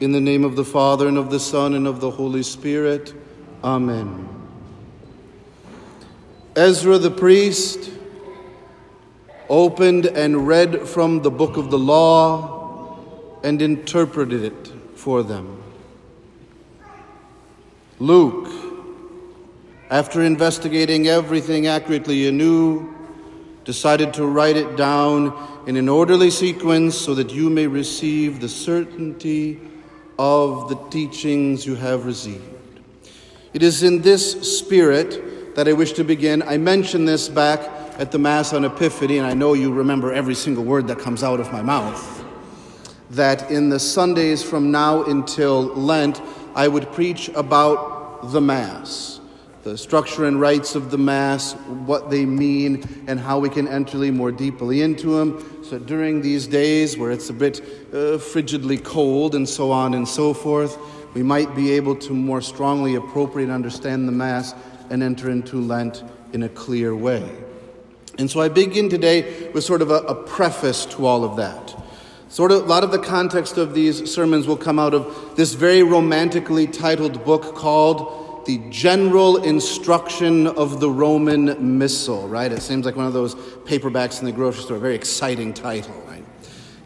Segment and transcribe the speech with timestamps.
[0.00, 3.12] In the name of the Father, and of the Son, and of the Holy Spirit.
[3.64, 4.28] Amen.
[6.54, 7.90] Ezra the priest
[9.48, 12.96] opened and read from the book of the law
[13.42, 15.60] and interpreted it for them.
[17.98, 18.48] Luke,
[19.90, 22.94] after investigating everything accurately anew,
[23.64, 28.48] decided to write it down in an orderly sequence so that you may receive the
[28.48, 29.60] certainty
[30.18, 32.42] of the teachings you have received.
[33.54, 36.42] It is in this spirit that I wish to begin.
[36.42, 37.60] I mentioned this back
[37.98, 41.22] at the Mass on Epiphany, and I know you remember every single word that comes
[41.22, 42.24] out of my mouth.
[43.10, 46.20] That in the Sundays from now until Lent,
[46.54, 49.17] I would preach about the Mass,
[49.68, 51.52] the structure and rites of the Mass,
[51.84, 55.62] what they mean, and how we can enter more deeply into them.
[55.62, 57.60] So during these days where it's a bit
[57.92, 60.78] uh, frigidly cold and so on and so forth,
[61.14, 64.54] we might be able to more strongly appropriate and understand the Mass
[64.88, 67.28] and enter into Lent in a clear way.
[68.18, 71.76] And so I begin today with sort of a, a preface to all of that.
[72.30, 75.54] Sort of a lot of the context of these sermons will come out of this
[75.54, 82.50] very romantically titled book called The General Instruction of the Roman Missal, right?
[82.50, 86.24] It seems like one of those paperbacks in the grocery store, very exciting title, right?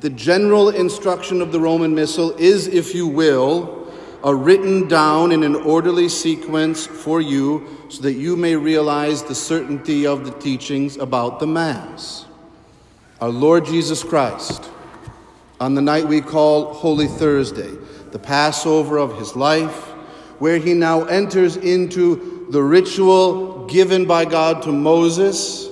[0.00, 3.92] The General Instruction of the Roman Missal is, if you will,
[4.24, 9.34] are written down in an orderly sequence for you so that you may realize the
[9.34, 12.24] certainty of the teachings about the Mass.
[13.20, 14.70] Our Lord Jesus Christ,
[15.60, 17.76] on the night we call Holy Thursday,
[18.12, 19.89] the Passover of his life,
[20.40, 25.68] where he now enters into the ritual given by God to Moses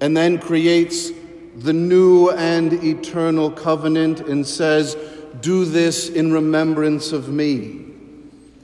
[0.00, 1.10] and then creates
[1.56, 4.96] the new and eternal covenant and says,
[5.40, 7.86] do this in remembrance of me.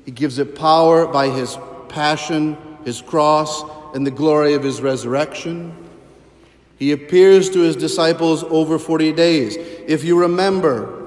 [0.04, 1.56] He gives it power by his
[1.88, 3.64] passion, his cross,
[3.94, 5.74] and the glory of his resurrection.
[6.78, 9.56] He appears to his disciples over 40 days.
[9.56, 11.02] If you remember,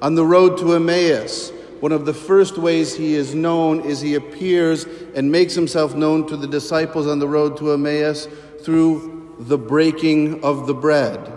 [0.00, 1.51] on the road to Emmaus,
[1.82, 4.84] one of the first ways he is known is he appears
[5.16, 8.28] and makes himself known to the disciples on the road to Emmaus
[8.62, 11.32] through the breaking of the bread.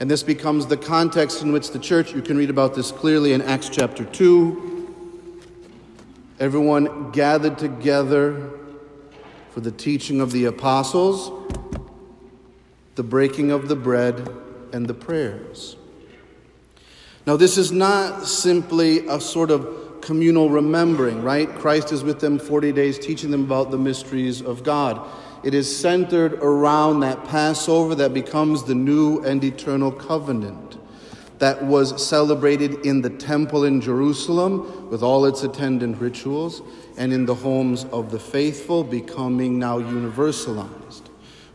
[0.00, 3.32] And this becomes the context in which the church, you can read about this clearly
[3.32, 4.92] in Acts chapter 2.
[6.40, 8.50] Everyone gathered together
[9.50, 11.30] for the teaching of the apostles,
[12.96, 14.28] the breaking of the bread,
[14.72, 15.76] and the prayers.
[17.26, 21.52] Now, this is not simply a sort of communal remembering, right?
[21.56, 25.04] Christ is with them 40 days teaching them about the mysteries of God.
[25.42, 30.78] It is centered around that Passover that becomes the new and eternal covenant
[31.38, 36.62] that was celebrated in the temple in Jerusalem with all its attendant rituals
[36.96, 41.05] and in the homes of the faithful, becoming now universalized.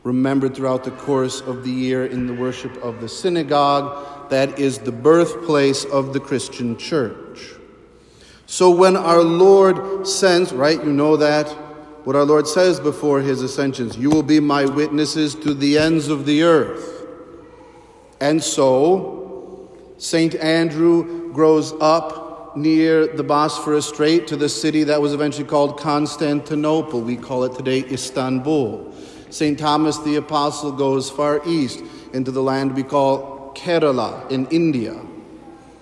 [0.03, 4.79] Remembered throughout the course of the year in the worship of the synagogue, that is
[4.79, 7.53] the birthplace of the Christian church.
[8.47, 11.47] So when our Lord sends, right, you know that,
[12.03, 16.07] what our Lord says before his ascensions You will be my witnesses to the ends
[16.07, 17.05] of the earth.
[18.19, 20.35] And so, St.
[20.35, 27.01] Andrew grows up near the Bosphorus Strait to the city that was eventually called Constantinople.
[27.01, 28.93] We call it today Istanbul.
[29.31, 29.57] St.
[29.57, 31.83] Thomas the Apostle goes far east
[32.13, 34.99] into the land we call Kerala in India.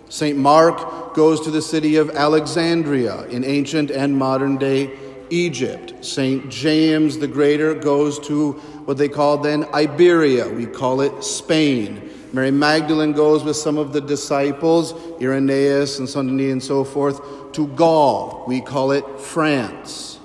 [0.07, 0.37] St.
[0.37, 4.97] Mark goes to the city of Alexandria in ancient and modern day
[5.31, 6.05] Egypt.
[6.05, 6.49] St.
[6.49, 8.53] James the Greater goes to
[8.85, 10.47] what they call then Iberia.
[10.47, 12.09] We call it Spain.
[12.31, 17.51] Mary Magdalene goes with some of the disciples, Irenaeus and Saint Denis and so forth,
[17.53, 18.43] to Gaul.
[18.47, 20.19] We call it France.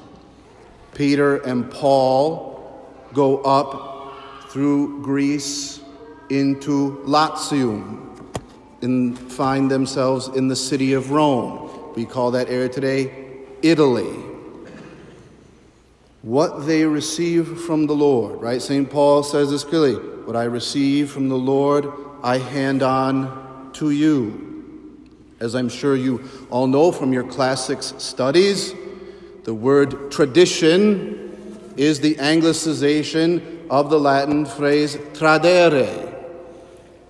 [0.93, 2.54] Peter and Paul
[3.15, 4.13] go up
[4.51, 5.81] through Greece
[6.31, 8.15] into Latium
[8.83, 11.93] and find themselves in the city of Rome.
[11.95, 14.35] We call that area today Italy
[16.25, 18.61] what they receive from the Lord, right?
[18.61, 18.91] St.
[18.91, 19.95] Paul says this clearly
[20.25, 21.87] What I receive from the Lord,
[22.23, 25.11] I hand on to you.
[25.39, 28.73] As I'm sure you all know from your classics studies,
[29.45, 31.24] the word tradition
[31.77, 36.13] is the anglicization of the Latin phrase tradere.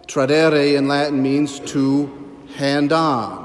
[0.06, 3.44] Tradere in Latin means to hand on.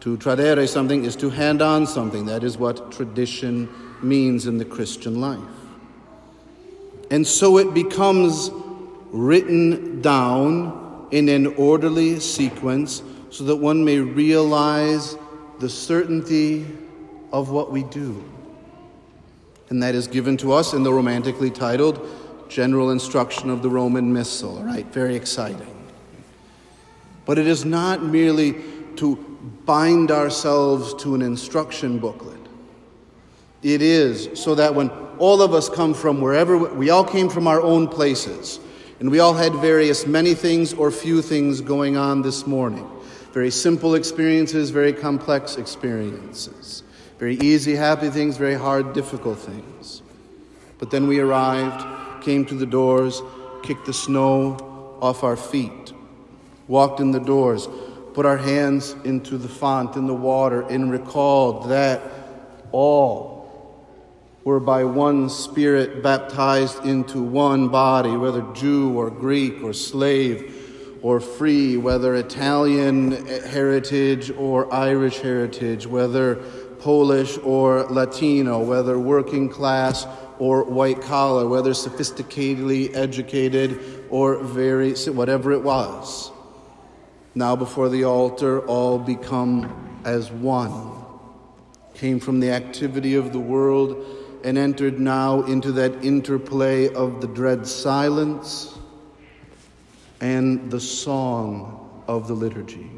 [0.00, 2.26] To tradere something is to hand on something.
[2.26, 3.68] That is what tradition
[4.02, 5.40] means in the Christian life.
[7.10, 8.50] And so it becomes
[9.10, 15.16] written down in an orderly sequence so that one may realize
[15.58, 16.66] the certainty
[17.32, 18.22] of what we do.
[19.70, 22.06] And that is given to us in the romantically titled
[22.48, 24.58] General Instruction of the Roman Missal.
[24.58, 25.74] All right, very exciting.
[27.26, 28.56] But it is not merely
[28.96, 29.16] to
[29.66, 32.40] bind ourselves to an instruction booklet.
[33.62, 34.88] It is so that when
[35.18, 38.60] all of us come from wherever we all came from our own places,
[39.00, 42.88] and we all had various many things or few things going on this morning.
[43.32, 46.82] Very simple experiences, very complex experiences.
[47.18, 50.02] Very easy, happy things, very hard, difficult things.
[50.78, 53.20] But then we arrived, came to the doors,
[53.64, 55.92] kicked the snow off our feet,
[56.68, 57.68] walked in the doors,
[58.14, 62.00] put our hands into the font in the water, and recalled that
[62.70, 63.38] all
[64.44, 70.54] were by one Spirit baptized into one body, whether Jew or Greek or slave
[71.02, 76.42] or free, whether Italian heritage or Irish heritage, whether
[76.80, 80.06] Polish or Latino, whether working class
[80.38, 86.30] or white collar, whether sophisticatedly educated or very, whatever it was.
[87.34, 90.92] Now before the altar, all become as one.
[91.94, 94.04] Came from the activity of the world
[94.44, 98.78] and entered now into that interplay of the dread silence
[100.20, 102.90] and the song of the liturgy.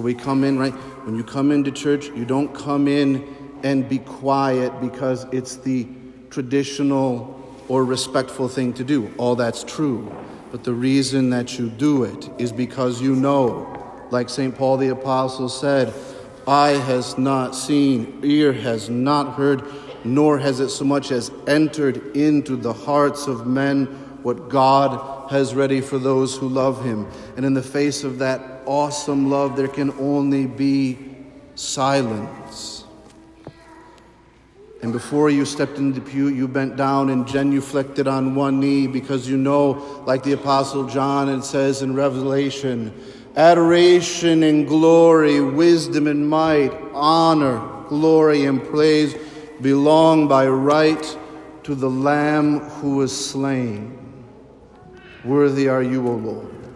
[0.00, 0.72] We come in, right?
[1.04, 5.86] When you come into church, you don't come in and be quiet because it's the
[6.30, 7.36] traditional
[7.68, 9.12] or respectful thing to do.
[9.16, 10.12] All that's true.
[10.50, 14.56] But the reason that you do it is because you know, like St.
[14.56, 15.94] Paul the Apostle said,
[16.46, 19.62] eye has not seen, ear has not heard,
[20.04, 23.86] nor has it so much as entered into the hearts of men
[24.22, 27.06] what God has ready for those who love him.
[27.36, 30.96] And in the face of that awesome love, there can only be
[31.56, 32.84] silence.
[34.80, 38.86] And before you stepped into the pew, you bent down and genuflected on one knee
[38.86, 42.94] because you know, like the Apostle John, it says in Revelation,
[43.36, 47.58] adoration and glory, wisdom and might, honor,
[47.88, 49.16] glory and praise
[49.60, 51.18] belong by right
[51.64, 53.98] to the Lamb who was slain.
[55.24, 56.69] Worthy are you, O Lord.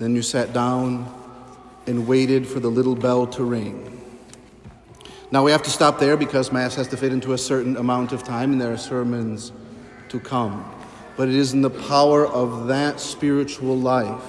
[0.00, 1.14] Then you sat down
[1.86, 4.00] and waited for the little bell to ring.
[5.30, 8.12] Now we have to stop there because Mass has to fit into a certain amount
[8.12, 9.52] of time and there are sermons
[10.08, 10.64] to come.
[11.18, 14.24] But it is in the power of that spiritual life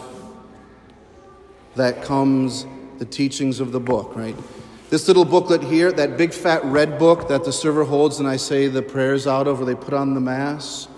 [1.75, 2.65] that comes
[2.97, 4.35] the teachings of the book, right?
[4.89, 8.35] This little booklet here, that big fat red book that the server holds and I
[8.35, 10.89] say the prayers out of or they put on the Mass,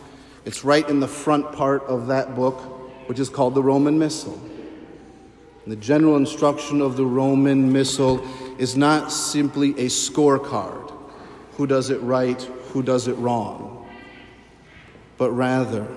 [0.45, 2.59] it's right in the front part of that book,
[3.07, 4.49] which is called the Roman Missal.
[5.65, 8.25] The general instruction of the Roman Missal
[8.57, 10.91] is not simply a scorecard.
[11.53, 13.87] Who does it right, who does it wrong,
[15.17, 15.87] but rather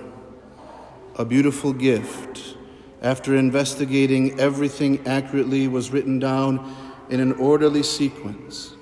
[1.15, 2.55] a beautiful gift.
[3.01, 6.75] After investigating everything accurately was written down
[7.09, 8.73] in an orderly sequence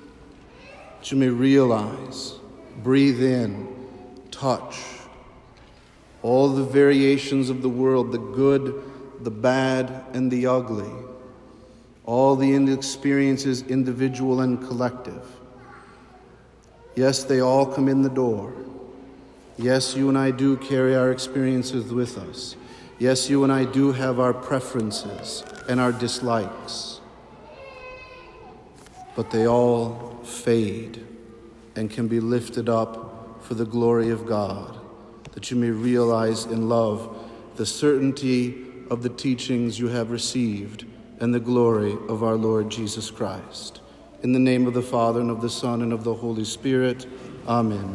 [0.98, 2.34] that you may realize,
[2.82, 3.74] breathe in,
[4.30, 4.82] touch
[6.22, 8.82] all the variations of the world the good,
[9.22, 10.90] the bad, and the ugly,
[12.04, 15.24] all the experiences, individual and collective.
[16.94, 18.54] Yes, they all come in the door.
[19.58, 22.56] Yes, you and I do carry our experiences with us.
[22.98, 26.96] Yes, you and I do have our preferences and our dislikes
[29.16, 31.04] but they all fade
[31.74, 34.78] and can be lifted up for the glory of God,
[35.32, 37.16] that you may realize in love
[37.56, 40.84] the certainty of the teachings you have received
[41.20, 43.80] and the glory of our Lord Jesus Christ.
[44.22, 47.06] In the name of the Father, and of the Son, and of the Holy Spirit,
[47.46, 47.94] Amen.